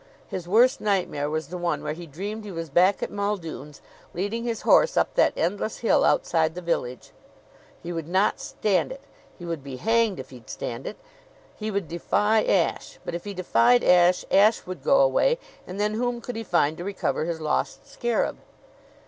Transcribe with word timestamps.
His 0.27 0.47
worst 0.47 0.81
nightmare 0.81 1.29
was 1.29 1.49
the 1.49 1.59
one 1.59 1.83
where 1.83 1.93
he 1.93 2.07
dreamed 2.07 2.43
he 2.43 2.51
was 2.51 2.71
back 2.71 3.03
at 3.03 3.11
Muldoon's, 3.11 3.83
leading 4.15 4.45
his 4.45 4.61
horse 4.63 4.97
up 4.97 5.13
that 5.13 5.31
endless 5.37 5.77
hill 5.85 6.03
outside 6.03 6.55
the 6.55 6.59
village. 6.61 7.11
He 7.83 7.93
would 7.93 8.07
not 8.07 8.39
stand 8.39 8.91
it! 8.91 9.03
He 9.37 9.45
would 9.45 9.63
be 9.63 9.77
hanged 9.77 10.19
if 10.19 10.31
he'd 10.31 10.49
stand 10.49 10.87
it! 10.87 10.97
He 11.55 11.69
would 11.69 11.87
defy 11.87 12.43
Ashe. 12.43 12.97
But 13.05 13.13
if 13.13 13.25
he 13.25 13.35
defied 13.35 13.83
Ashe, 13.83 14.25
Ashe 14.31 14.65
would 14.65 14.81
go 14.83 15.01
away; 15.01 15.37
and 15.67 15.79
then 15.79 15.93
whom 15.93 16.19
could 16.19 16.35
he 16.35 16.43
find 16.43 16.77
to 16.79 16.83
recover 16.83 17.25
his 17.25 17.39
lost 17.39 17.85
scarab? 17.87 18.39